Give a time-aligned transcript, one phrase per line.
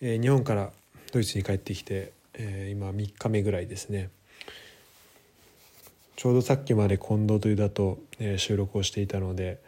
[0.00, 0.72] えー、日本から
[1.12, 4.10] ドイツに帰ってきて、えー、今3日目ぐらいですね。
[6.16, 9.60] ちょうどさっきまで近藤というだと、えー、収録をしていたので、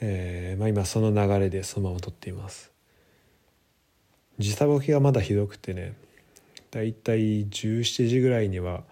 [0.00, 2.72] えーまあ、今その流れでそのまま撮っています。
[4.38, 5.94] 時差ボケがまだひどくてね
[6.70, 8.82] だいたい17時ぐらいには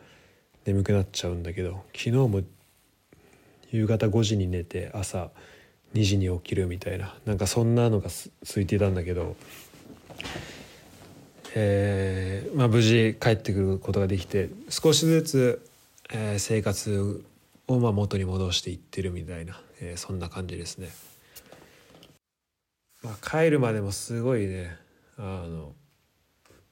[0.65, 2.43] 眠くなっちゃうんだけど昨日も
[3.71, 5.31] 夕方5時に寝て朝
[5.95, 8.11] 2時に起きるみたいななんかそんなのが
[8.43, 9.37] 続いていたんだけど、
[11.55, 15.67] えーまあ、無事帰ってくることができて少しずつ、
[16.13, 17.25] えー、生活
[17.67, 20.91] をまあ元に戻していってるみたいな、えー、そんな感じですね。
[23.03, 24.77] まあ、帰るまでもすごいね
[25.17, 25.73] あの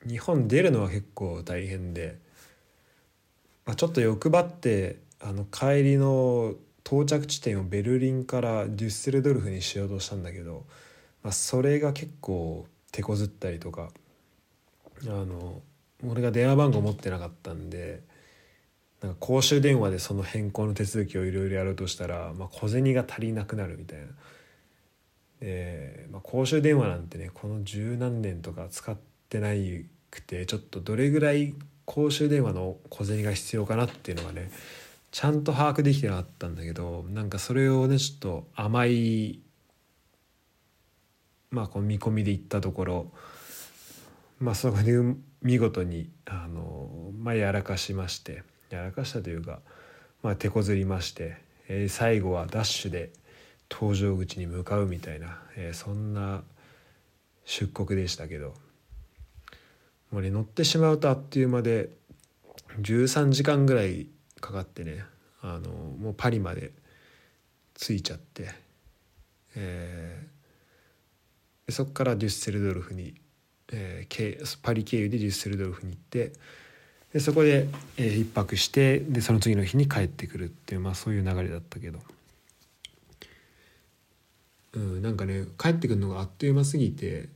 [0.06, 2.18] 日本出るのは結構大変で、
[3.64, 6.54] まあ、ちょっと欲張ってあの帰りの
[6.88, 10.64] 到着地点をベルリンからデュッセルドルフにしようとしたんだけど、
[11.22, 13.90] まあ、それが結構手こずったりとか
[15.04, 15.60] あの
[16.06, 18.00] 俺が電話番号持ってなかったんで
[19.02, 24.06] なんか公衆電話でその変更の手続きをいろいろやろうとしたら、まあ、小銭が足りなくなるみたいな。
[25.40, 28.96] で、まあ、公衆電話なんてねこの十何年とか使っ
[29.28, 34.50] てないくてちょっとどれぐらい公衆電話の小銭が必要かなっていうのがね
[35.10, 39.40] ちゃんと把握できてなかったんだけどなんかそれをねちょっと甘い
[41.50, 43.12] まあこの見込みで行ったところ
[44.38, 44.92] まあそこで
[45.42, 49.60] 見事にあのまあやらかしましてやらかしたというか
[50.22, 53.10] まあ手こずりまして、えー、最後はダッシュで
[53.68, 56.42] 搭乗口に向かうみたいな、えー、そんな
[57.44, 58.54] 出国でしたけど
[60.10, 61.90] もうね乗ってしまうとあっという間で
[62.80, 64.06] 13時間ぐらい
[64.38, 65.04] かかってね
[65.42, 66.72] あのもうパリまで
[67.74, 68.50] 着いちゃって、
[69.54, 73.14] えー、そこからデュッセルドルフに、
[73.72, 76.32] えー、パリ経由でデュッセルドルフに行って
[77.12, 82.00] でそこで、えー、一泊してでその次の日に帰ってくるっていう、まあ、そういう流れだったけど、
[84.74, 87.28] うん、なんかね帰ってくるのがあっという間すぎて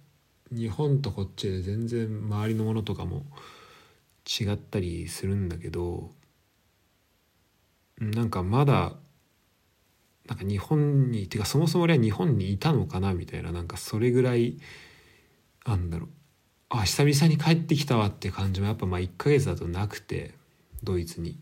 [0.50, 3.24] 日本とこっちで全然周りのものとかも
[4.40, 6.10] 違ったりするんだけど
[8.10, 8.94] なんかまだ
[10.26, 14.58] なんか日本にてかそもそも俺は日本にいたのかなみたいななんかそれぐらい
[15.66, 16.08] なんだろう
[16.70, 20.34] あ久々に帰ってきたわって感じもやっぱまあ1ヶ月だとなくて
[20.82, 21.38] ドイツに。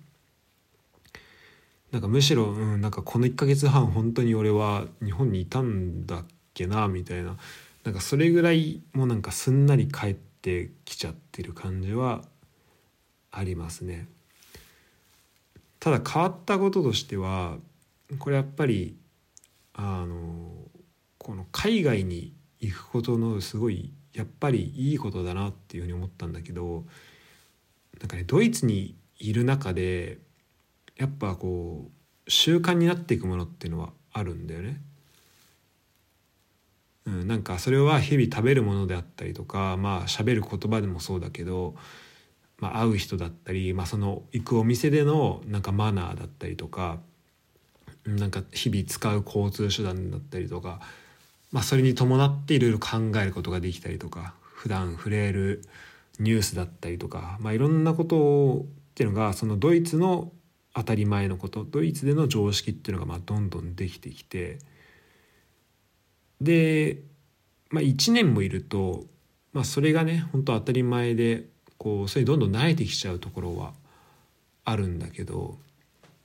[1.92, 7.36] なんかむしろ、うん、なんかこの1ヶ月半本当に俺は日本にいたんだっけなみたいな
[7.82, 12.22] なんかそれぐらいもうなんかすんなり帰ってきちゃってる感じは
[13.32, 14.06] ありますね。
[15.80, 17.56] ただ変わったこととしては
[18.18, 18.96] これやっぱり
[19.74, 20.52] あの
[21.18, 26.84] この海外に行くことのすごいやっぱりいいことだなっていうふうに思ったんだけど
[27.98, 30.18] なんかねドイツにいる中で
[30.96, 31.88] やっぱこ
[32.26, 34.80] う習慣になっていくものっていうのはあるんだよね。
[37.06, 41.74] うん、なんかそれは日々食べるものであったりとかまあ喋る言葉でもそうだけど
[42.60, 46.98] まあ、会う人だったり、まあ、その行くお店でのなんかマナーだったりとか
[48.06, 50.80] なんか日々使う交通手段だったりとか、
[51.52, 55.62] まあ、それに伴っていろいろ考えることができたりとか普段触れる
[56.18, 60.32] ニュースだったりとか、まあ、いろんなことっていうのがそのドイツの
[60.74, 64.58] 当たり前のことドイツでの常識っていうのがまあどんどんできてきて
[66.40, 67.00] で、
[67.70, 69.04] まあ、1年もいると、
[69.52, 71.46] まあ、それがね本当当たり前で
[71.80, 73.72] こうそれにどんどん慣れてきちゃうところは
[74.66, 75.56] あるんだけど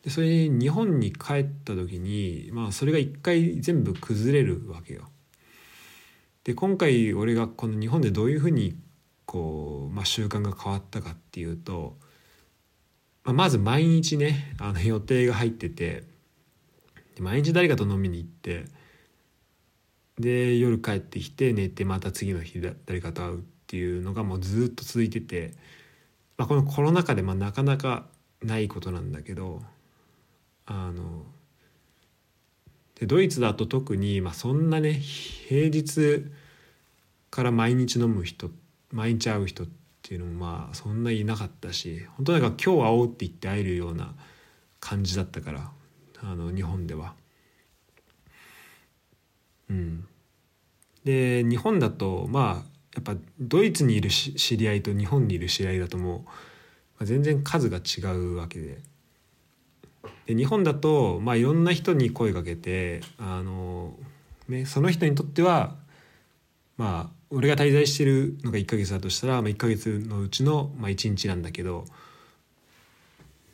[0.03, 5.03] でそれに日本に帰った時にまあそれが一回全部崩れるわけよ。
[6.43, 8.75] で今回俺がこの日本でどういうふうに
[9.25, 11.95] こう、まあ、習慣が変わったかっていうと、
[13.23, 16.03] まあ、まず毎日ねあの予定が入ってて
[17.19, 18.65] 毎日誰かと飲みに行って
[20.19, 25.53] で夜帰ってきて寝てまた次の日誰かと会うっていうのがもうずっと続いてて、
[26.37, 28.05] まあ、このコロナ禍でまあなかなか
[28.43, 29.61] ないことなんだけど
[30.65, 31.23] あの
[32.99, 36.25] でドイツだと特に、まあ、そんなね平日
[37.29, 38.49] から毎日飲む人
[38.91, 39.67] 毎日会う人っ
[40.01, 44.13] ていうのもまあそんないなかったし本当なんか今日会おうって言って会えるような
[44.79, 45.71] 感じだったから
[46.21, 47.13] あの日本では。
[49.67, 50.07] うん、
[51.03, 56.25] で日本だとまあやっぱドイツにいる知り合いと日本にいる知り合いだとも
[56.99, 58.79] う全然数が違うわけで。
[60.25, 63.93] で日本だと、まあ、いろんな人に声かけてあの、
[64.47, 65.75] ね、その人にとっては
[66.77, 71.91] まあ俺が滞在してるのが1ヶ月だとしたら、まあ、1ヶ月のうちの、まあ、1日なんだけどっ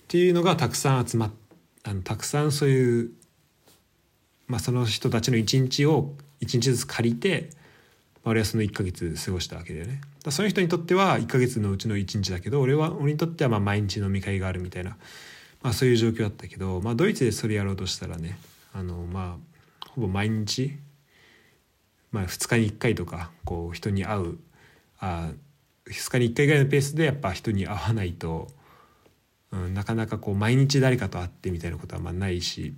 [0.08, 1.32] ていうのがたくさん集まっ
[1.84, 3.12] あのたくさんそういう、
[4.48, 7.50] まあ、その人たちの1日を1日ずつ借りて、
[8.26, 10.02] 俺はその1ヶ月過ごしたわけだよね。
[10.24, 14.98] だその人にとっては1ヶ月のうちの1日だけど俺は俺にとってはまあ毎日飲み会があるみたいな、
[15.62, 18.38] まあ、そういう状況だったけど、まあ、ドイツでそれやろうとしたらね
[18.74, 19.38] あのま
[19.84, 20.78] あほぼ毎日
[22.12, 24.38] まあ、2日に1回とかこう人に会う
[25.00, 25.32] あ
[25.88, 28.48] 2日に1回ぐらいのペースでやっぱ人に会わないと、
[29.52, 32.74] うん、なかなかこう毎日誰かと会ってみたいなことはまあないし、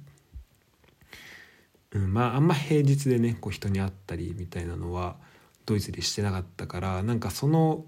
[1.92, 5.16] うん、まああんま平日でねこう人に会ったりみたいなのは
[5.66, 7.86] ドイツでしてなかったからなんかその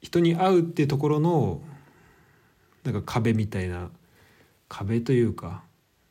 [0.00, 1.62] 人に会うっていうところの
[2.84, 3.90] なんか壁みたいな
[4.68, 5.62] 壁というか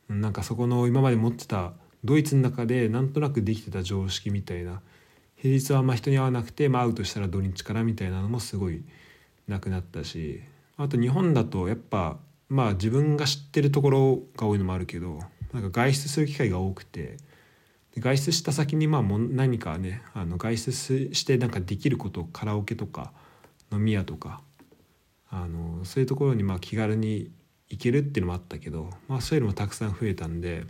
[0.10, 4.82] なんかそこの今まで持ってたドイツの中でなんとなくできてた常識みたいな
[5.36, 8.84] 平日はあんま人に会わなくて、まあ、会うとしたら土日からみたいなのもすごい
[9.48, 10.42] なくなったし
[10.78, 12.18] あと日本だとやっぱ
[12.50, 15.20] まあ自分が知ってるところが多いのもあるけど
[15.54, 17.18] なんか外出する機会が多くて
[18.00, 23.12] 外出した先にまあも何かねあの外出してなんかできることカラオケとか
[23.72, 24.42] 飲み屋とか
[25.30, 27.32] あのそういうところにまあ気軽に
[27.70, 30.64] 行けるっていうのもあったけど、まあ、そういうのもたくさん増えたんで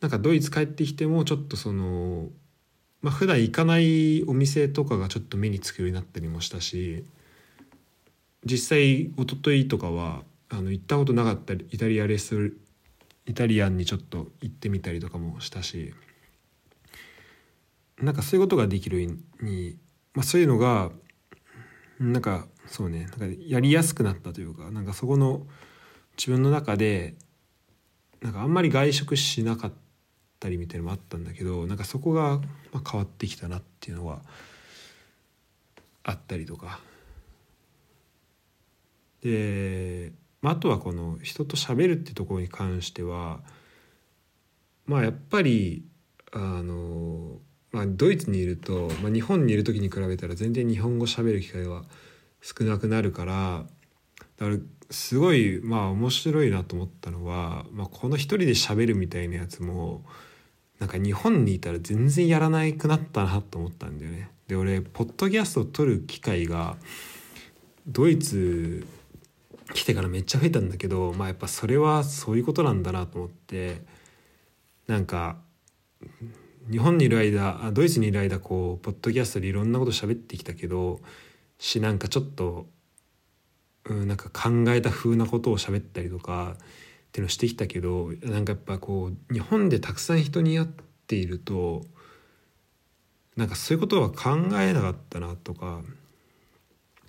[0.00, 2.26] なんかドイツ帰ってきてもちょっとその
[3.00, 7.04] まあ普段行かないお店とかがちょっと目につくようになったりもしたし
[8.44, 12.65] 実際一昨日とかはあの行ったことなかったイタリアレスト
[13.26, 15.94] イタリアンにちょっと行ってみたりとかもしたし
[18.00, 19.04] なんかそういうことができる
[19.40, 19.78] に、
[20.14, 20.90] まあ、そういうのが
[21.98, 25.46] なんかそうねなんかやりやすくなったというかなんかそこの
[26.16, 27.14] 自分の中で
[28.22, 29.72] なんかあんまり外食しなかっ
[30.40, 32.40] たりみたいなのもあったんだけどなんかそこが
[32.90, 34.22] 変わってきたなっていうのは
[36.02, 36.80] あったりとか。
[39.22, 40.12] で、
[40.46, 43.40] まあ、あとはこの人と喋るってところに関しては
[44.86, 45.84] まあやっぱり
[46.32, 47.38] あの、
[47.72, 51.82] まあ、ドイツにいると、まあ、日本にいる時に比べたら全然日本語喋る機会は
[52.40, 53.64] 少なくなるから
[54.36, 54.56] だから
[54.88, 60.04] すごいまあ面白いなと思ったのは、まあ、この一人で喋るみたいなやつも
[60.78, 64.30] なんか日本にいたら全然やらなくなったなと思ったんだよね。
[64.46, 66.76] で俺ポッドキャストを撮る機会が
[67.88, 68.86] ドイツ
[69.74, 73.82] 来てからめっちゃ増えたんだけどまあやっぱそれはそういうことなんだなと思って
[74.86, 75.38] なんか
[76.70, 81.00] 日本にいる間ドイツにいる間こうポッドキャストでいろんなこと喋ってきたけど
[81.58, 82.66] しなんかちょっと、
[83.86, 86.56] うん、なんか考えた風なことを喋ったりとかっ
[87.12, 90.68] ていうのをしてきたけどなんかやっぱこう日本でたくさん人に会っ
[91.06, 91.84] ていると
[93.36, 95.80] なんかそういうことは考えなかったなとか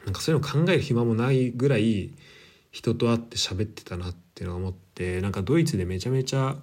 [0.06, 2.12] なんかそういうの考える暇もないぐらい
[2.72, 6.58] 人と会って喋ってたなっていうのを思ってなんかドイツでめちゃめちゃ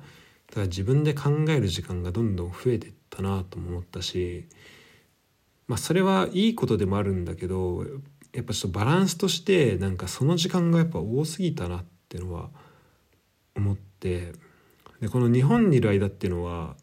[0.48, 4.46] だから自分で考える時間がどんどん増えてったなとも思ったし
[5.66, 7.84] まあそれはいいことでもあるんだけど
[8.32, 12.50] やっぱちょっとバランスとしてなんかその時間がやっぱ多すぎたなっていうのは
[13.56, 14.32] 思って
[15.00, 16.76] でこの日本にいる間っていうのは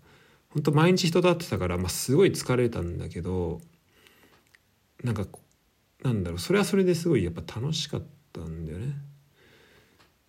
[0.49, 3.61] 本当毎日人と会ってたから、まあ、すごい疲れたんだけど
[5.03, 5.25] なんか
[6.03, 8.03] なんだろうそれはそれですごいやっぱ楽しかっ
[8.33, 8.95] たんだよね。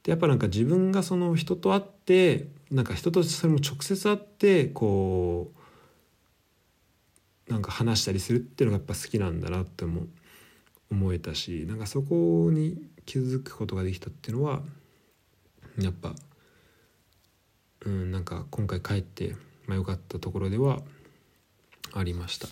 [0.02, 5.52] でやっぱなんか自分がその人と会ってなんか人とそれも直接会ってこ
[7.48, 10.06] うなんか話したりするっていうのがやっぱ好きなんだなっても
[10.90, 14.62] 思えたしなんかそこに気づくことができたっていうのは
[15.78, 16.14] やっぱ
[17.84, 19.34] うん、なんか今回帰って、
[19.66, 20.80] まあ、良かったところでは
[21.92, 22.48] ありました。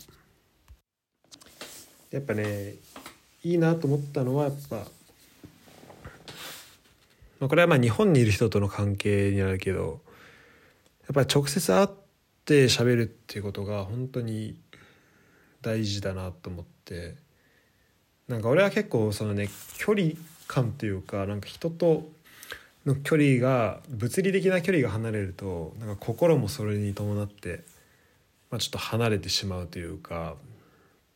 [2.11, 2.75] やっぱね
[3.45, 4.85] いいなと思ったのはやっぱ、
[7.41, 10.01] まあ、これはまあ日本にいる人との関係になるけど
[11.03, 11.89] やっぱり直接会っ
[12.45, 14.57] て喋るっていうことが本当に
[15.63, 17.17] 大事だなと思って
[18.29, 20.13] なんか俺は結構そのね距離
[20.47, 22.09] 感というかなんか人と
[22.87, 27.65] の距離が物理的な距離が離れるとなんか心もそれに伴って、
[28.51, 30.37] まあ、ちょっと離れてしまうというか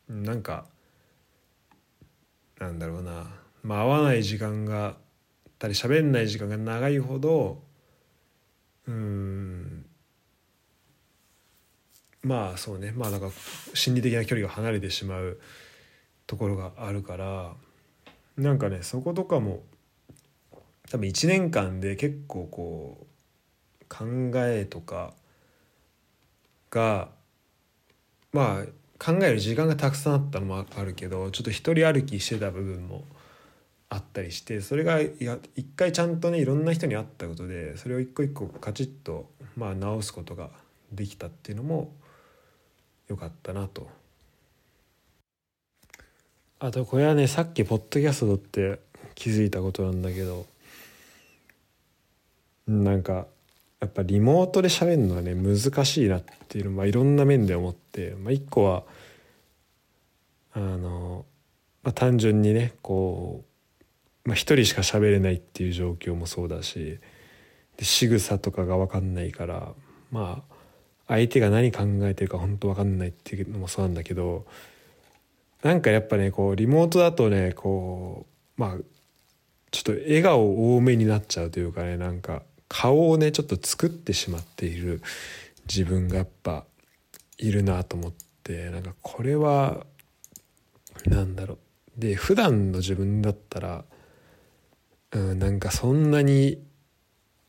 [0.09, 0.65] なんか
[2.59, 3.27] なんだろうな、
[3.63, 4.95] まあ、会わない時間が
[5.59, 7.63] たり喋んない時間が長いほど
[8.87, 9.85] うん
[12.25, 12.91] まあそうね。
[12.91, 13.29] まあなんか
[13.75, 15.39] 心理的な距離が離れてしまう
[16.25, 17.53] ところがあるから
[18.35, 19.61] なんかねそことかも
[20.89, 23.07] 多分1年間で結構こ
[23.81, 25.13] う考えとか
[26.71, 27.09] が
[28.33, 28.65] まあ
[28.97, 33.05] 考える時間がたくさんあったのもあるけどちょっと一人歩きしてた部分も
[33.89, 40.49] あったりしてそれが一回ちゃんとねいろんな人に会ったことでそれを一個一個カチッとまあ直すことが
[40.91, 41.91] できたっていうのも
[43.07, 43.87] 良かったなと。
[46.57, 48.79] あとこれはねさっきポッドキャストって
[49.13, 50.45] 気づいたことなんだけど
[52.67, 53.27] なんか
[53.81, 58.83] やっぱリモートで喋るのはね難しいなっていうのまあいろんな面で思って、まあ、一個は
[60.53, 61.25] あの、
[61.83, 63.54] まあ、単純にねこう、
[64.25, 66.99] まあ、一人しか喋れないっていう状況もそうだし
[67.77, 69.73] で仕草とかが分かんないから
[70.11, 70.55] まあ
[71.07, 74.45] 相手が何考えてるか本当分かんないっていうのもそうなんだけど
[75.61, 78.25] なんかやっぱねこうリモートだとねこ
[78.57, 78.77] うまあ
[79.71, 85.01] ちょっと笑顔多めになっちゃうというかねなんか顔をねちょっと作ってしまっている
[85.67, 86.65] 自分がやっぱ
[87.37, 88.13] いるなと思っ
[88.43, 89.85] てなんかこれは
[91.05, 91.57] なんだろう。
[91.97, 93.85] で普段の自分だったら、
[95.15, 96.61] うん、なんかそんなに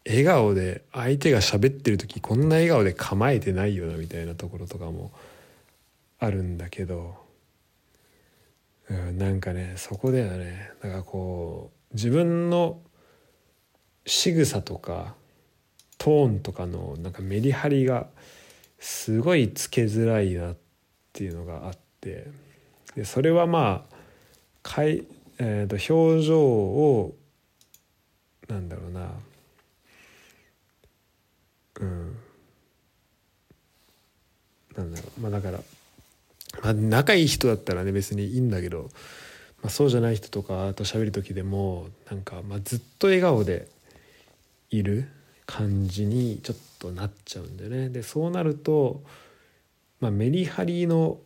[0.07, 5.11] 笑顔で相手が喋ってる時こんな笑顔で構えてないよなみたいなところとかも
[6.21, 7.17] あるんだけど、
[8.89, 10.71] うん、なんかねそこではね。
[10.81, 12.81] なんかこう自分の
[14.07, 15.17] 仕草とか
[15.99, 18.07] トーンとかのなんかメリハリが
[18.79, 20.57] すごいつけづらいなっ
[21.13, 22.29] ていうのがあって
[22.95, 23.97] でそれはまあ
[24.63, 25.03] かい、
[25.39, 27.17] えー、と表情を
[28.49, 29.11] なんだろうな。
[31.81, 32.17] うん。
[34.77, 35.21] なんだろう。
[35.21, 35.61] まあだから、
[36.63, 38.91] まあ、仲いい人だったらね別にいいんだけど、
[39.63, 43.69] まあ、そうじゃない人とかと喋る時でもなんか、まあ、ずっと笑顔で
[44.71, 45.09] いる
[45.47, 47.89] 感じにちょっとなっちゃうんだよね。
[47.89, 49.03] でそうなると、
[50.01, 51.19] まあ、メリハリの、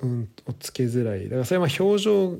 [0.00, 1.24] うん、をつけづらい。
[1.24, 2.38] だからそれはまあ表情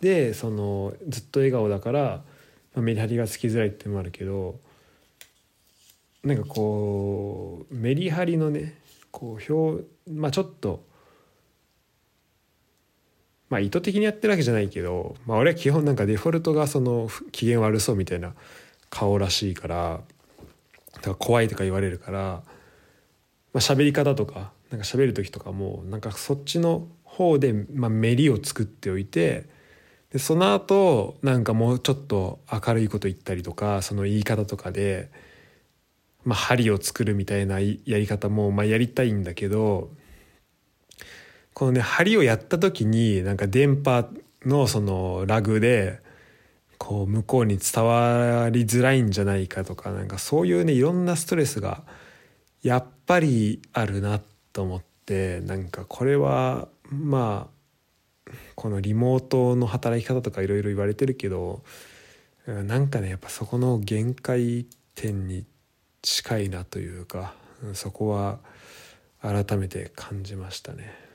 [0.00, 2.22] でそのずっと笑顔だから、
[2.76, 4.60] メリハリがつきづらいってのもあるけど
[6.22, 8.78] なんかこうメリハリのね
[9.10, 10.84] こう表まあちょっと
[13.48, 18.34] まあ意図的にやってるわけじゃないけど、まあ、俺は基本なんかデフォルトがその機嫌悪そうみたいな
[18.90, 20.00] 顔らしいから
[20.94, 22.44] だから怖いとか言われるから、ま
[23.54, 29.46] あ、喋り方とかなんか喋る時とかもなんかそっちの方で、まあ、メリを作っておいて
[30.12, 35.10] でその後なんかもうちょっと明るいこと言ったりとかその言い方とかで、
[36.24, 39.90] まあ、針を作るみたいなやり方も、まあ、やりたいんだけど
[41.54, 44.08] このね針をやった時になんか電波
[44.44, 46.00] のそのラグで
[46.78, 51.82] こう向こうに伝わりづらいんじゃないかとかなんかそういうねいろんなストレスが
[52.62, 54.20] やっぱりあるな
[54.52, 57.59] と思ってなんかこれはまあ
[58.54, 61.62] このリモートの働き方とかいろいろ言われてるけど
[62.46, 65.44] なんかねやっぱそこの限界点に
[66.02, 67.34] 近いなというか
[67.74, 68.38] そこは
[69.20, 71.10] 改めて感じましたね。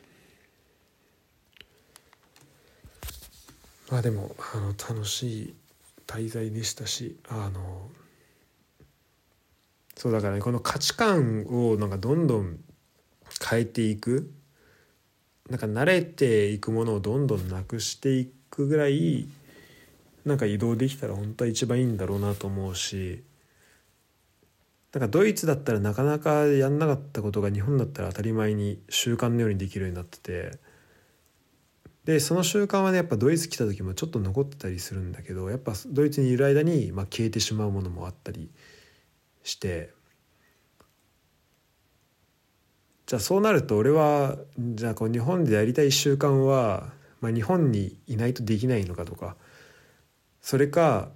[3.89, 5.55] まあでもあの楽しい
[6.07, 7.89] 滞在でしたしあの
[9.95, 12.59] そうだからねこの価値観をなんかどんどん
[13.47, 14.31] 変えていく
[15.49, 19.27] なんか慣れていくものをどんどんなくしていくぐらい
[20.25, 23.23] なんか移動できたら本当は一番いいんだろうなと思うし
[24.91, 30.57] なんかドイツだったらなかなかやんなかったことが日本だったら当たり前に習慣のようにできるようになってて
[32.05, 38.49] でその習慣はねやっぱドイツ来た時もちょっと残ってたりするんだけどやっぱドイツにいる間に、まあ、消えてしまうものもあったり
[39.43, 39.91] して
[43.05, 49.35] じゃあそうなると俺はじゃあこう日本でやりたい習慣は、まあ、日本にいないとできないのかとか
[50.41, 51.09] それか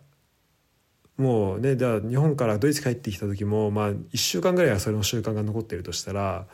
[1.17, 6.45] もうねじゃあ日本からドイツ帰ってきた時もまあ1週間ぐらいはそれの習慣が残ってるとしたら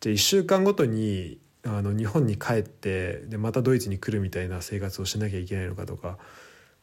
[0.00, 6.18] じゃあ1週間ごとにあの日本に帰ってでまたドイツに来るみたいな生活をしなきゃいけないのかとか、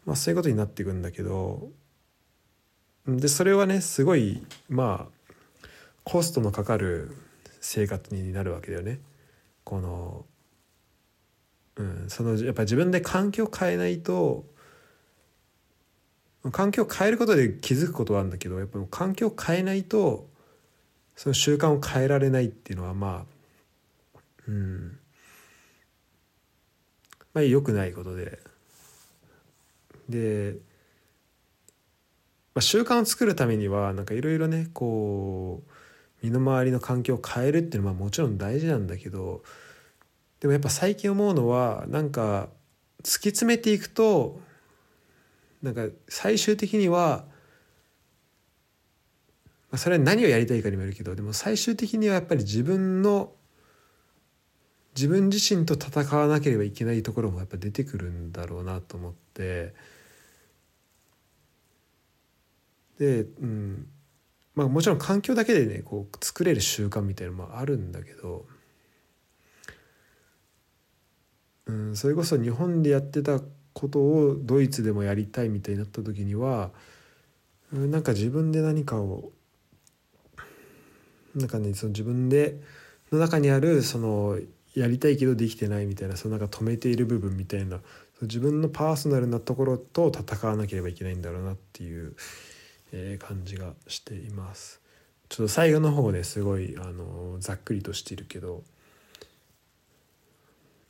[0.06, 1.70] まあ、そういうことになっていくんだけど
[3.08, 5.62] でそれはねすごいまあ
[6.04, 7.16] コストのかかる
[7.68, 9.00] 生活になるわけだよね。
[9.66, 10.26] この
[11.76, 14.46] うん、そのやっぱ自分で環境を変えないと
[16.52, 20.28] 環境を変えることで気づくことはあるんだけどやっぱ環境を変えないと
[21.16, 23.26] その習慣を変えられないっていうのはま
[24.16, 24.98] あうん
[27.34, 28.40] まあ良くないことで
[30.10, 30.56] で、
[32.56, 35.77] まあ、習慣を作るためにはなんかいろいろねこう
[36.22, 39.44] 身の回りの環境を変えるっていうのはもちろん大事なんだけど
[40.40, 42.50] でもやっぱ最近思うのはなんか
[43.04, 44.40] 突き詰めていくと
[45.62, 47.26] なんか最終的には
[49.76, 53.32] それは何をやりたいかにもよるけどでも最終的にはやっぱり自分の
[54.96, 59.76] 自分自身と戦わなければいけないところもやっぱ出てくるんだろうなと思って。
[62.98, 63.88] で、うん。
[64.58, 68.48] まあ、もちろん環境だけでねこう作れる習慣みたいなのもあるんだけど、
[71.68, 73.40] うん、それこそ日本でやってた
[73.74, 76.72] ことをドイツでもやりたいみたいになった時には
[77.72, 79.30] なんか自分で何かを
[81.36, 82.60] なんかねその自分で
[83.12, 84.40] の中にあるその
[84.74, 87.80] やりたいけどできてないみたいなそのなんか止めている部分みたいな
[88.24, 92.16] 自分のパーソナルなところと戦わなければいけないんだろうなっていう、
[92.92, 94.82] えー、感じがしています。
[95.30, 98.64] ちょっと最後の方ですごいあのざっくりとしているけど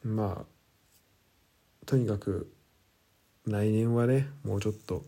[0.03, 0.45] まあ
[1.85, 2.51] とにかく
[3.45, 5.05] 来年はねもうちょっと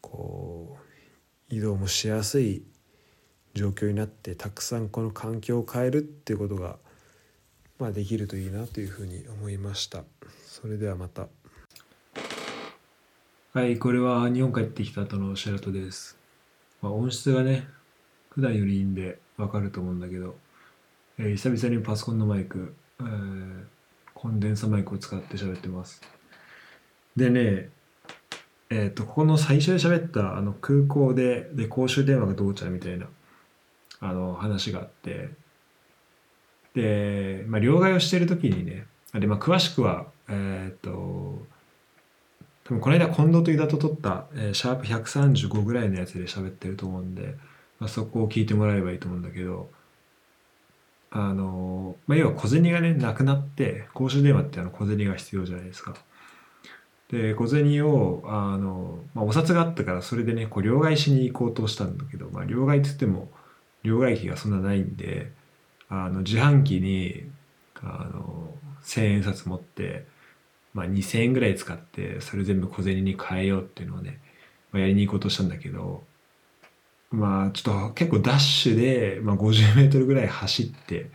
[0.00, 0.78] こ
[1.50, 2.64] う移動もしやすい
[3.54, 6.76] 状況になってたくさんこの環境を変えるっていうことが、
[7.78, 10.04] まあ、できるといいなというふうに思いました
[10.46, 11.26] それではまた
[13.52, 16.16] はいこれは日本帰ってきた後のシェラトです、
[16.80, 17.66] まあ、音質がね
[18.28, 20.36] 普段よりいいんでわかると思うんだけど、
[21.18, 23.64] えー、久々にパソコンのマイク、えー、
[24.14, 26.00] コンデンサマイクを使って喋ってます。
[27.16, 27.70] でね
[28.70, 33.08] えっ、ー、とここの最初で喋ったあの空港でで公衆電話がどうちゃうみたいな
[33.98, 35.30] あの話があって
[36.74, 41.44] で、まあ、両替をしてる時にねで、まあ、詳しくはえっ、と
[42.70, 47.34] 多分この間近藤と井田と撮った、えー、シャープ135ぐらいのやつで喋ってると思うんで、
[47.80, 49.68] まあ、そこを聞いてもらえればいいと思うんだけど
[51.10, 55.96] あの、まあ、要は小銭がねなくなって公衆電話ってあの小銭が必要じゃないですか。
[57.10, 63.28] で小銭をあの、まあ、お札があったからそれでねこう両替しに行こうとしたんだけど、まあ、両替って言っても
[63.82, 65.32] 両替機がそんなないんで
[65.88, 67.24] あの自販機に
[67.82, 70.06] あの1,000円札持って、
[70.74, 74.20] まあ、2,000円ぐらい使ってそれ全部小銭に変えようっていうのをね、
[74.72, 76.04] まあ、やりに行こうとしたんだけど
[77.10, 81.10] まあちょっと結構ダッシュで、まあ、50メートルぐらい走って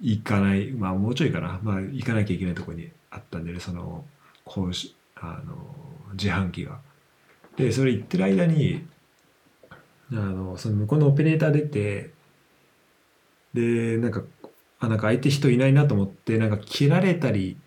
[0.00, 4.04] 行かないまあもうちょいかな、まあ、行かなきゃいけないとこにあったんでねその
[4.44, 5.54] こうしあの
[6.12, 6.78] 自販機が。
[7.56, 8.86] でそれ行ってる間に
[10.12, 12.10] あのその向こうのオペレーター出て
[13.52, 14.22] でなんか
[14.78, 17.58] あなんか相手人いないなと思ってなんか切られたり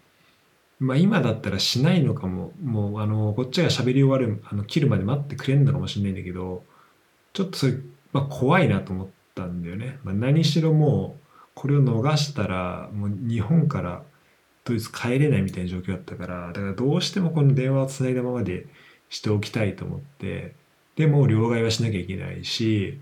[0.83, 2.51] まあ今だったらしないのかも。
[2.61, 6.63] もうあのこっちが喋り終わるあの切るまで待ってくれるのかもしれないんだけど
[7.33, 7.73] ちょっとそれ、
[8.11, 11.23] まあ、怖いなと思ったんだよね、まあ、何しろもう
[11.55, 14.03] これを逃したらもう日本から
[14.65, 18.67] ドイツ帰れないみたいな状況だったからだからどうしてもこの電話をつないだままで
[19.09, 20.55] しておきたいと思って
[20.95, 22.99] でも両替はしなきゃいけないし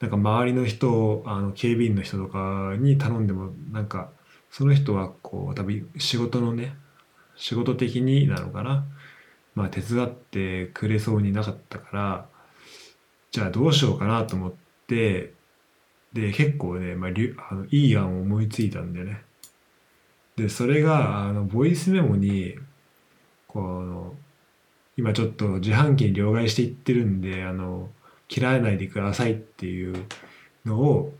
[0.00, 4.10] なんか周りの人あの警備員の人とかに頼んでもなんか
[4.50, 6.76] その人はこう多分仕事のね
[7.36, 8.84] 仕事的になのかな。
[9.54, 12.26] まあ手伝ってくれそうになかったから
[13.30, 14.52] じゃあどうしようかなと思っ
[14.86, 15.32] て
[16.12, 17.10] で結構ね、まあ、
[17.50, 19.22] あのいい案を思いついたんでね。
[20.36, 22.56] でそれがあのボイスメモに
[23.46, 24.14] この
[24.96, 27.88] 今ちょっと自販機に両替していってるんであの
[28.28, 30.06] 切らないでくださいっていう
[30.64, 31.12] のを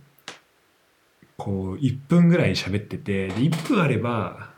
[1.37, 4.54] こう1分ぐらい喋っててで1分あれば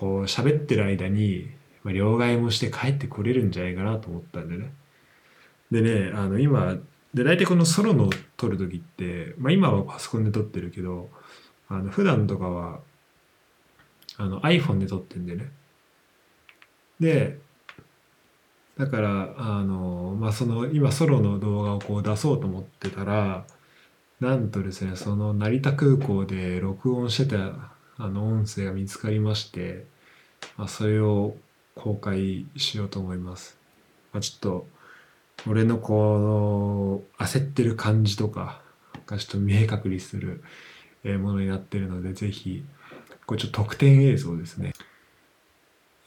[0.00, 1.50] こう喋ってる間に、
[1.84, 4.72] まあ、両替もして帰ってこれるんじゃないかなと思ったんでね。
[5.70, 6.78] でねあの今
[7.12, 8.08] で大体このソロの
[8.38, 11.10] 撮る時って、まあ、今はパソコンで撮ってるけど
[11.68, 12.80] あの普段とかは
[14.16, 15.52] あの iPhone で撮ってんでね。
[16.98, 17.38] で
[18.78, 23.44] だからあの、まあ、その今ソロの動画をこう出そうと思ってたら
[24.18, 29.84] なんとですねその成田空港で録音してたあの音声が見つかりまして、
[30.56, 31.36] まあ、それを
[31.74, 33.58] 公開しようと思います。
[34.12, 34.66] まあ、ちょっと
[35.46, 38.62] 俺のこの焦ってる感じとか
[39.06, 40.42] がちょっと見え隠れする
[41.18, 42.64] ものになってるのでぜひ
[43.26, 44.72] これちょっと特典映像ですね。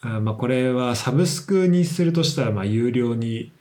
[0.01, 3.51] あまあ、これはサブスクにするとしたら、まあ、有料に、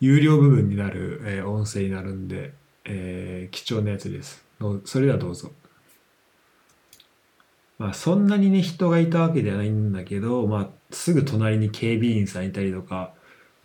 [0.00, 2.52] 有料部分になる、え、音声になるんで、
[2.84, 4.44] えー、貴重なやつです。
[4.84, 5.52] それではどうぞ。
[7.78, 13.12] まあ、そんなにね、人がいたわけではないんだけど、まあ、すぐ隣に警備員さんいたりとか、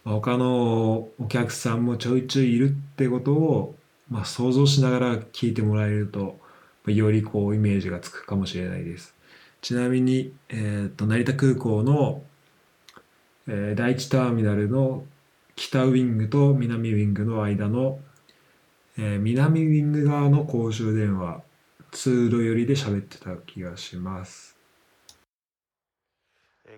[0.03, 3.75] まあ、他のお客さんもちょいちょいいるってことを、
[4.09, 6.39] まあ、想像しながら聞いてもらえると
[6.85, 9.15] よりこうイメージがつくかもしれないです。
[9.61, 12.23] ちなみに、えーと、成田空港の、
[13.47, 15.03] えー、第一ターミナルの
[15.55, 17.99] 北ウィングと南ウィングの間の、
[18.97, 21.43] えー、南ウィング側の公衆電話
[21.91, 24.55] 通路寄りで喋ってた気がします。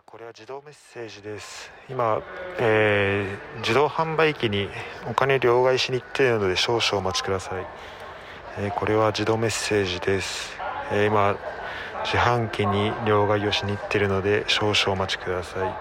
[0.06, 1.72] これは自動メッセージです。
[1.88, 2.22] 今、
[2.60, 4.68] えー、自動販売機に
[5.08, 7.66] お金両替しに行っているので少々お待ちください、
[8.58, 10.58] えー、これは自動メッセージです、
[10.92, 11.38] えー、今
[12.04, 15.76] 自販機に両替をしに行っているので少々お待ちください。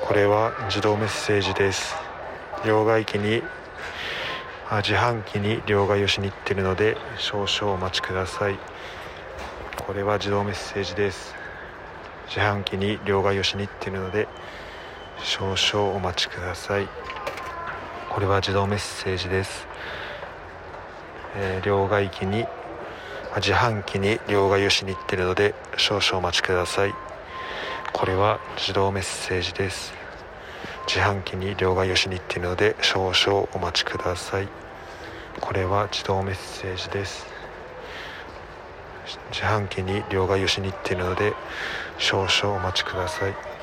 [0.00, 1.94] これは自動メッセージです。
[2.66, 3.42] 両替機に
[4.70, 8.58] 自販機に両替をしに行ってるので少々お待ちください。
[9.86, 11.34] これは自動メッセージです。
[12.28, 14.26] 自販機に両替をしに行ってるので
[15.22, 16.88] 少々お待ちください。
[18.10, 19.66] これは自動メッセージです、
[21.36, 22.46] えー、両替機に
[23.36, 26.94] 自販機に両替をしに行ってるので少々お待ちください。
[27.92, 30.03] これは自動メッセージです。
[30.86, 34.48] 自販機に両替をしに行っているので少々お待ちください。
[35.40, 37.26] これは自動メッセージです。
[39.30, 41.34] 自販機に両替をしに行っているので
[41.98, 43.53] 少々お待ちください。